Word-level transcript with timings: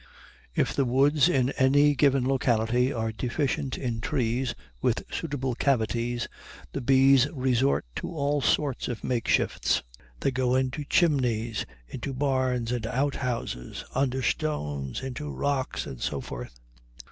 If 0.55 0.75
the 0.75 0.83
woods 0.83 1.29
in 1.29 1.51
any 1.59 1.93
given 1.93 2.27
locality 2.27 2.91
are 2.91 3.11
deficient 3.11 3.77
in 3.77 4.01
trees 4.01 4.55
with 4.81 5.03
suitable 5.13 5.53
cavities, 5.53 6.27
the 6.71 6.81
bees 6.81 7.29
resort 7.31 7.85
to 7.97 8.09
all 8.09 8.41
sorts 8.41 8.87
of 8.87 9.03
makeshifts; 9.03 9.83
they 10.19 10.31
go 10.31 10.55
into 10.55 10.85
chimneys, 10.85 11.67
into 11.87 12.13
barns 12.15 12.71
and 12.71 12.87
out 12.87 13.17
houses, 13.17 13.85
under 13.93 14.23
stones, 14.23 15.03
into 15.03 15.29
rocks, 15.29 15.85
and 15.85 16.01
so 16.01 16.19
forth. 16.19 16.59